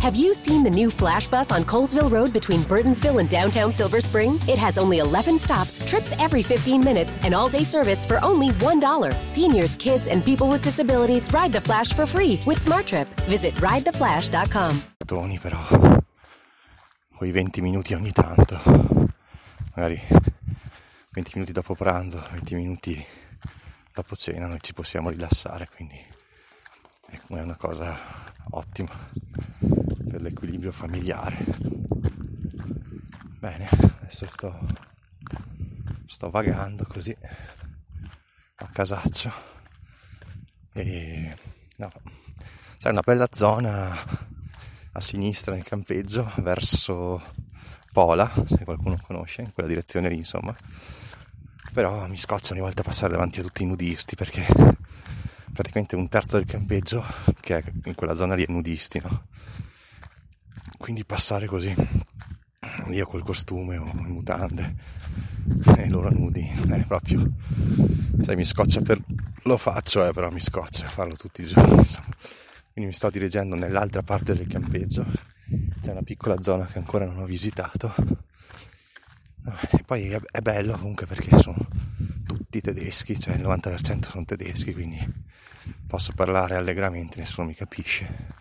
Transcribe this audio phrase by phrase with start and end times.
[0.00, 4.00] Have you seen the new Flash Bus on Colesville Road between Burtonsville and downtown Silver
[4.00, 4.36] Spring?
[4.48, 8.48] It has only 11 stops, trips every 15 minutes, and all day service for only
[8.48, 9.26] $1.
[9.26, 13.08] Seniors, kids, and people with disabilities ride the Flash for free with SmartTrip.
[13.28, 14.82] Visit ridetheflash.com.
[15.04, 15.60] Toni però
[17.14, 18.58] quei 20 minuti ogni tanto,
[19.74, 20.00] magari
[21.10, 23.06] 20 minuti dopo pranzo, 20 minuti
[23.92, 26.02] dopo cena noi ci possiamo rilassare, quindi
[27.10, 27.98] è una cosa
[28.52, 29.49] ottima
[30.10, 31.38] per l'equilibrio familiare.
[33.38, 33.68] Bene,
[34.00, 34.66] adesso sto,
[36.06, 37.16] sto vagando così
[38.56, 39.32] a casaccio
[40.72, 41.34] e
[41.76, 41.92] no,
[42.76, 43.96] c'è una bella zona
[44.92, 47.22] a sinistra nel campeggio verso
[47.92, 50.54] Pola, se qualcuno conosce, in quella direzione lì insomma.
[51.72, 54.44] Però mi scoccia ogni volta passare davanti a tutti i nudisti perché
[55.52, 57.04] praticamente un terzo del campeggio
[57.40, 59.28] che è in quella zona lì è nudisti, no?
[60.78, 61.74] Quindi passare così,
[62.90, 64.74] io col costume o in mutande
[65.76, 67.30] e loro nudi, è proprio,
[68.22, 69.00] cioè mi scoccia per,
[69.44, 72.08] lo faccio eh, però mi scoccia farlo tutti i giorni, insomma.
[72.72, 75.04] Quindi mi sto dirigendo nell'altra parte del campeggio,
[75.82, 77.92] c'è una piccola zona che ancora non ho visitato.
[79.72, 81.66] E poi è, bello comunque perché sono
[82.26, 84.98] tutti tedeschi, cioè il 90% sono tedeschi, quindi
[85.86, 88.38] posso parlare allegramente, nessuno mi capisce.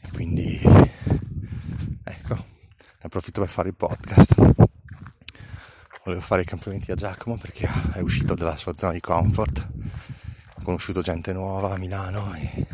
[0.00, 0.60] E quindi
[3.12, 4.34] approfitto per fare il podcast.
[6.02, 9.68] Volevo fare i complimenti a Giacomo perché è uscito dalla sua zona di comfort.
[10.54, 12.66] Ho conosciuto gente nuova a Milano e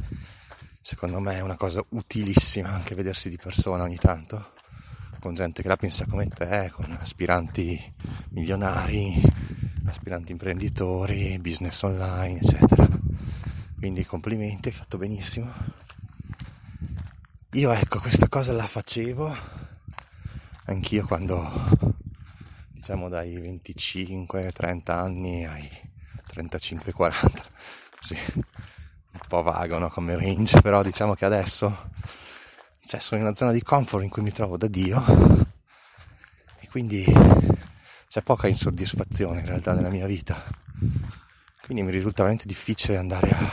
[0.80, 4.52] secondo me è una cosa utilissima anche vedersi di persona ogni tanto
[5.18, 7.94] con gente che la pensa come te, con aspiranti
[8.28, 9.20] milionari,
[9.86, 12.86] aspiranti imprenditori, business online, eccetera.
[13.76, 15.52] Quindi complimenti, hai fatto benissimo.
[17.52, 19.66] Io ecco, questa cosa la facevo
[20.68, 21.50] anch'io quando
[22.70, 25.68] diciamo dai 25-30 anni ai
[26.32, 27.42] 35-40,
[27.98, 28.16] così
[29.28, 29.90] po' vago no?
[29.90, 31.90] come range, però diciamo che adesso
[32.82, 35.04] cioè, sono in una zona di comfort in cui mi trovo da Dio
[36.58, 37.04] e quindi
[38.08, 40.42] c'è poca insoddisfazione in realtà nella mia vita.
[41.62, 43.52] Quindi mi risulta veramente difficile andare a,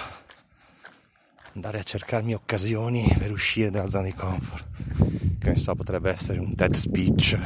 [1.54, 5.25] andare a cercarmi occasioni per uscire dalla zona di comfort.
[5.46, 7.38] Che ne so, potrebbe essere un TED speech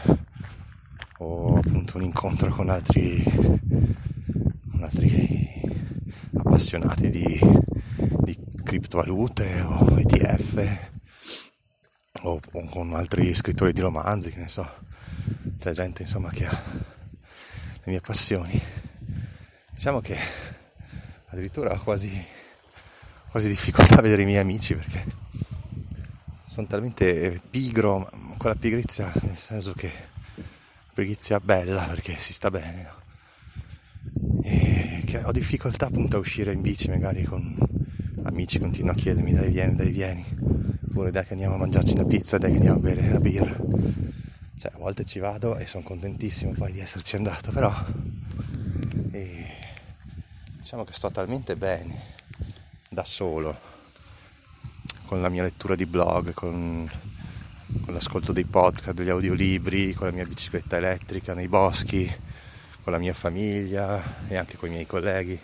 [1.18, 3.22] o appunto un incontro con altri,
[4.72, 5.62] con altri
[6.38, 7.38] appassionati di,
[8.64, 10.80] criptovalute o ETF
[12.22, 14.66] o, o, con altri scrittori di romanzi, che ne so.
[15.60, 18.62] C'è gente insomma che ha le mie passioni.
[19.72, 20.18] Diciamo che
[21.26, 22.10] addirittura ho quasi,
[23.30, 25.28] quasi difficoltà a vedere i miei amici perché
[26.50, 29.92] sono talmente pigro, con la pigrizia nel senso che
[30.96, 32.90] pigrizia bella perché si sta bene.
[34.42, 37.56] E che ho difficoltà appunto a uscire in bici magari con
[38.24, 40.26] amici continuano a chiedermi dai vieni, dai vieni,
[40.88, 43.56] oppure dai che andiamo a mangiarci una pizza, dai che andiamo a bere una birra.
[44.58, 47.72] Cioè a volte ci vado e sono contentissimo poi di esserci andato, però
[49.12, 49.46] e,
[50.58, 52.18] diciamo che sto talmente bene
[52.90, 53.78] da solo,
[55.10, 56.88] con la mia lettura di blog, con,
[57.84, 62.06] con l'ascolto dei podcast, degli audiolibri, con la mia bicicletta elettrica nei boschi,
[62.84, 65.40] con la mia famiglia e anche con i miei colleghi.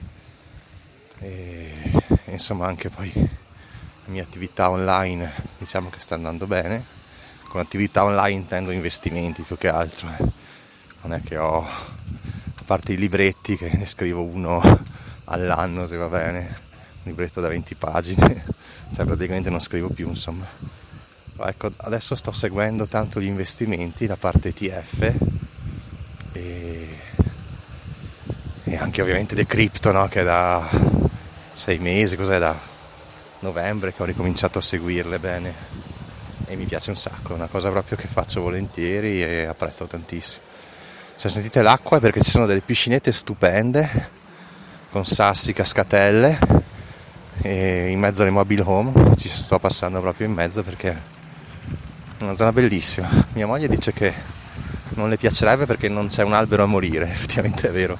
[1.17, 1.91] E,
[2.25, 6.85] e insomma anche poi la mia attività online diciamo che sta andando bene.
[7.47, 10.25] Con attività online intendo investimenti più che altro eh.
[11.01, 14.61] non è che ho a parte i libretti che ne scrivo uno
[15.25, 18.54] all'anno se va bene un libretto da 20 pagine
[18.93, 20.45] cioè praticamente non scrivo più insomma
[21.37, 25.13] ecco adesso sto seguendo tanto gli investimenti la parte ETF
[26.31, 26.99] e,
[28.63, 30.07] e anche ovviamente le cripto no?
[30.07, 30.67] che da
[31.55, 32.53] sei mesi, cos'è da
[33.39, 35.53] novembre che ho ricominciato a seguirle bene
[36.47, 40.43] e mi piace un sacco, è una cosa proprio che faccio volentieri e apprezzo tantissimo.
[41.15, 44.09] Se sentite l'acqua è perché ci sono delle piscinette stupende
[44.91, 46.63] con sassi, cascatelle
[47.41, 50.89] e in mezzo alle mobile home ci sto passando proprio in mezzo perché
[52.17, 53.09] è una zona bellissima.
[53.33, 54.13] Mia moglie dice che
[54.95, 57.97] non le piacerebbe perché non c'è un albero a morire, effettivamente è vero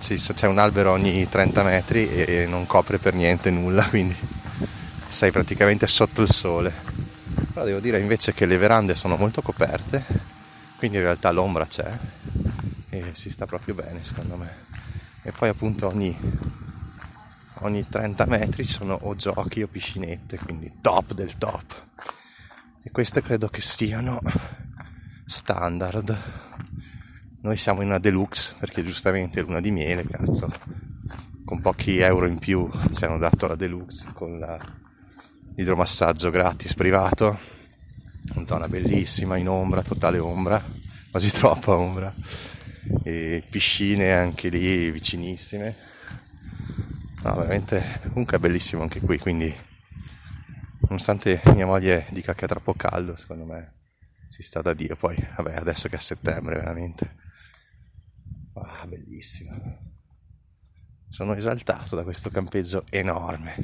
[0.00, 4.16] c'è un albero ogni 30 metri e non copre per niente nulla, quindi
[5.08, 6.72] sei praticamente sotto il sole.
[7.52, 10.04] Però devo dire invece che le verande sono molto coperte,
[10.76, 11.90] quindi in realtà l'ombra c'è
[12.90, 14.66] e si sta proprio bene secondo me.
[15.22, 16.16] E poi appunto ogni,
[17.62, 21.86] ogni 30 metri sono o giochi o piscinette, quindi top del top.
[22.90, 24.18] queste credo che siano
[25.24, 26.16] standard.
[27.42, 30.50] Noi siamo in una deluxe perché giustamente luna di miele, cazzo,
[31.44, 34.58] con pochi euro in più ci hanno dato la deluxe con la,
[35.54, 37.38] l'idromassaggio gratis privato,
[38.34, 40.62] in zona bellissima, in ombra, totale ombra,
[41.10, 42.12] quasi troppa ombra,
[43.02, 45.96] e piscine anche lì vicinissime.
[47.22, 49.54] No, veramente, comunque è bellissimo anche qui, quindi
[50.80, 53.74] nonostante mia moglie dica che è troppo caldo, secondo me
[54.28, 54.96] si sta da Dio.
[54.96, 57.16] Poi, vabbè, adesso che è settembre, veramente.
[58.54, 59.52] Ah, bellissimo.
[61.08, 63.56] Sono esaltato da questo campeggio enorme.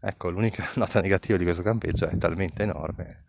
[0.00, 3.24] Ecco, l'unica nota negativa di questo campeggio è talmente enorme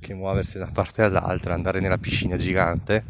[0.00, 3.04] che muoversi da una parte all'altra, andare nella piscina gigante,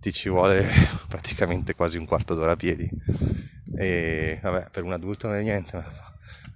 [0.00, 0.68] ti ci vuole
[1.06, 2.88] praticamente quasi un quarto d'ora a piedi.
[3.76, 5.84] E vabbè, per un adulto non è niente, ma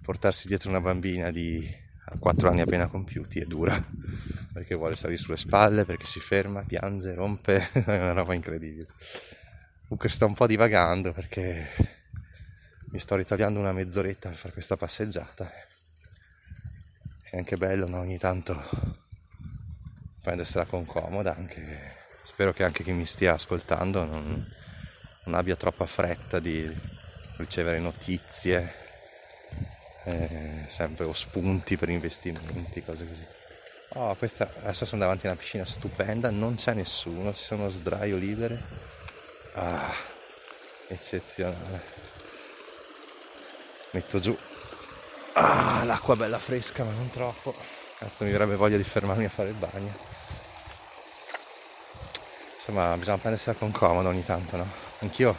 [0.02, 3.76] portarsi dietro una bambina di a 4 anni appena compiuti è dura
[4.52, 8.88] perché vuole salire sulle spalle, perché si ferma, piange, rompe, è una roba incredibile.
[9.82, 11.68] Comunque sto un po' divagando perché
[12.90, 15.50] mi sto ritagliando una mezz'oretta per fare questa passeggiata.
[17.30, 18.00] È anche bello no?
[18.00, 18.60] ogni tanto
[20.22, 21.94] prendersela con comoda, anche...
[22.24, 24.46] spero che anche chi mi stia ascoltando non,
[25.24, 26.68] non abbia troppa fretta di
[27.38, 28.74] ricevere notizie
[30.04, 33.26] eh, sempre o spunti per investimenti, cose così.
[33.94, 38.16] Oh, questa, adesso sono davanti a una piscina stupenda, non c'è nessuno, ci sono sdraio
[38.16, 38.62] libere.
[39.54, 39.94] Ah,
[40.88, 41.96] eccezionale.
[43.92, 44.36] Metto giù.
[45.32, 47.54] Ah, l'acqua bella fresca, ma non troppo.
[47.98, 49.96] Cazzo, mi verrebbe voglia di fermarmi a fare il bagno.
[52.56, 54.70] Insomma, bisogna prendersela con comodo ogni tanto, no?
[54.98, 55.36] Anch'io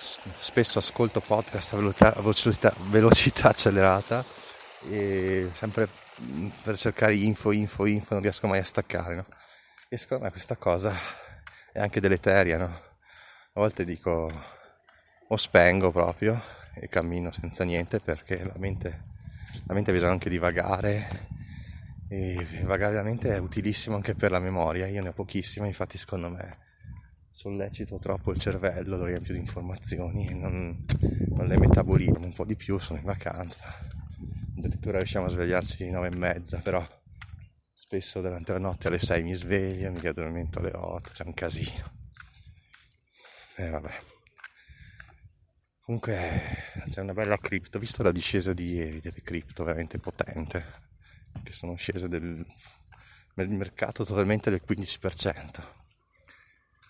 [0.00, 4.24] spesso ascolto podcast a velocità, velocità, velocità accelerata
[4.88, 5.88] e sempre
[6.62, 9.24] per cercare info, info, info, non riesco mai a staccare, no?
[9.88, 10.96] E secondo me questa cosa
[11.72, 12.64] è anche deleteria, no?
[12.64, 14.30] A volte dico
[15.28, 16.40] o spengo proprio
[16.74, 19.02] e cammino senza niente perché la mente,
[19.66, 21.28] la mente bisogna anche divagare
[22.08, 25.98] e vagare la mente è utilissimo anche per la memoria, io ne ho pochissima, infatti
[25.98, 26.68] secondo me
[27.40, 30.84] sollecito troppo il cervello, lo riempio di informazioni non,
[31.30, 33.62] non le metabolizzo un po' di più, sono in vacanza.
[34.58, 36.86] Addirittura riusciamo a svegliarci alle nove e mezza, però
[37.72, 41.90] spesso durante la notte alle 6 mi sveglio, mi addormento alle 8, c'è un casino.
[43.56, 43.92] E eh, vabbè.
[45.80, 46.18] Comunque
[46.90, 50.62] c'è una bella cripto, visto la discesa di ieri delle cripto veramente potente,
[51.42, 52.44] che sono scese del,
[53.32, 55.79] del mercato totalmente del 15%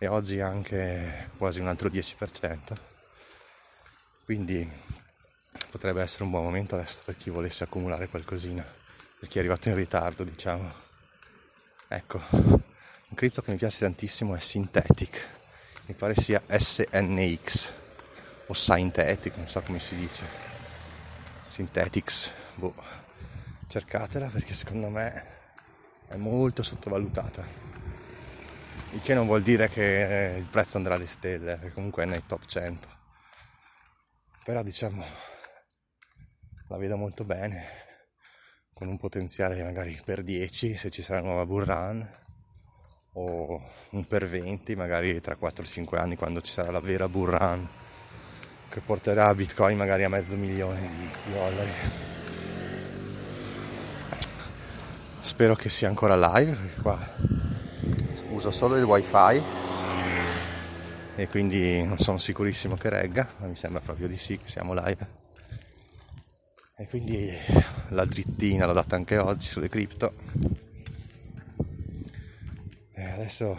[0.02, 2.75] e oggi anche quasi un altro 10%.
[4.25, 4.67] Quindi
[5.70, 8.67] potrebbe essere un buon momento adesso per chi volesse accumulare qualcosina,
[9.19, 10.73] per chi è arrivato in ritardo, diciamo.
[11.87, 15.29] Ecco, un cripto che mi piace tantissimo è Synthetic,
[15.85, 17.73] mi pare sia SNX
[18.47, 20.25] o Synthetic, non so come si dice.
[21.47, 22.75] Synthetics, boh,
[23.69, 25.26] cercatela perché secondo me
[26.08, 27.69] è molto sottovalutata
[28.92, 32.25] il che non vuol dire che il prezzo andrà alle stelle, perché comunque è nei
[32.26, 32.88] top 100.
[34.44, 35.04] Però diciamo
[36.69, 37.66] la vedo molto bene,
[38.72, 42.08] con un potenziale magari per 10 se ci sarà una nuova bull run,
[43.14, 47.68] o un per 20 magari tra 4-5 anni quando ci sarà la vera bull run
[48.68, 51.70] che porterà Bitcoin magari a mezzo milione di, di dollari.
[55.20, 57.39] Spero che sia ancora live perché qua
[58.40, 59.42] uso solo il wifi
[61.14, 64.73] e quindi non sono sicurissimo che regga, ma mi sembra proprio di sì che siamo
[64.73, 65.06] live.
[66.78, 67.30] E quindi
[67.88, 70.14] la drittina l'ho data anche oggi sulle cripto.
[72.94, 73.54] E adesso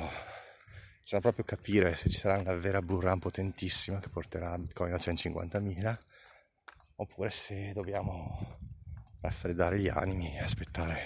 [1.00, 4.98] bisogna proprio capire se ci sarà una vera bull run potentissima che porterà Bitcoin a
[4.98, 5.98] 150.000
[6.96, 8.58] oppure se dobbiamo
[9.20, 11.02] raffreddare gli animi e aspettare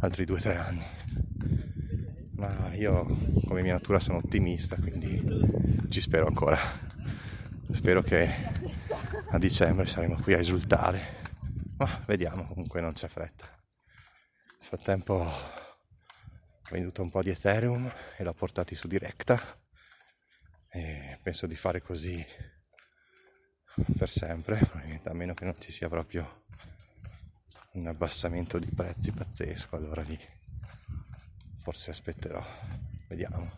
[0.00, 1.71] altri 2-3 anni
[2.42, 3.04] ma io
[3.46, 5.22] come mia natura sono ottimista, quindi
[5.88, 6.58] ci spero ancora.
[7.70, 8.28] Spero che
[9.30, 11.30] a dicembre saremo qui a esultare,
[11.76, 13.46] ma vediamo, comunque non c'è fretta.
[13.46, 15.32] Nel frattempo ho
[16.70, 19.40] venduto un po' di Ethereum e l'ho portati su Directa
[20.68, 22.26] e penso di fare così
[23.96, 24.58] per sempre,
[25.04, 26.44] a meno che non ci sia proprio
[27.74, 30.18] un abbassamento di prezzi pazzesco, allora lì
[31.62, 32.44] forse aspetterò,
[33.08, 33.52] vediamo.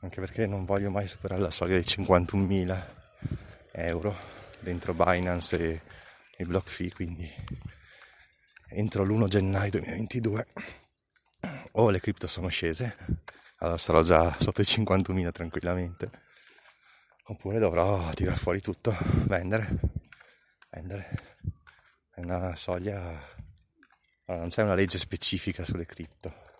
[0.00, 2.84] Anche perché non voglio mai superare la soglia dei 51.000
[3.72, 4.16] euro
[4.58, 5.82] dentro Binance e
[6.38, 7.30] i block fee, quindi
[8.68, 10.46] entro l'1 gennaio 2022
[11.72, 12.96] o le cripto sono scese,
[13.58, 16.10] allora sarò già sotto i 50.000 tranquillamente,
[17.26, 18.96] oppure dovrò tirare fuori tutto,
[19.26, 19.68] vendere,
[20.70, 21.44] vendere.
[22.10, 23.18] È una soglia,
[24.26, 26.54] non c'è una legge specifica sulle cripto,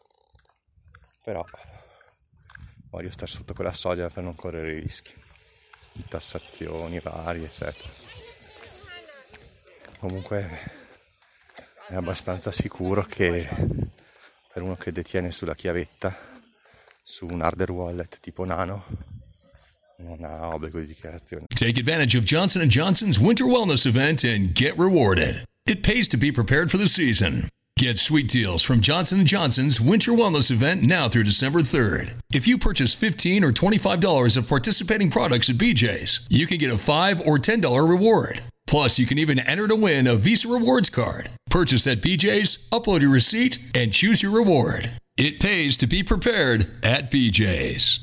[1.26, 1.45] però
[2.88, 5.12] voglio stare sotto quella soglia per non correre rischi
[5.90, 7.88] di tassazioni varie, eccetera.
[9.99, 10.49] Comunque
[11.88, 13.49] è abbastanza sicuro che
[14.52, 16.16] per uno che detiene sulla chiavetta
[17.02, 18.85] su un hardware wallet tipo Nano
[19.97, 21.47] non ha obbligo di dichiarazione.
[21.49, 25.42] Take advantage of Johnson & Johnson's winter wellness event and get rewarded.
[25.64, 27.49] It pays to be prepared for the season.
[27.78, 32.14] Get sweet deals from Johnson & Johnson's winter wellness event now through December 3rd.
[32.33, 36.78] If you purchase 15 or $25 of participating products at BJ's, you can get a
[36.78, 38.42] 5 or $10 reward.
[38.66, 41.28] Plus, you can even enter to win a Visa Rewards card.
[41.50, 44.92] Purchase at BJ's, upload your receipt, and choose your reward.
[45.18, 48.02] It pays to be prepared at BJ's.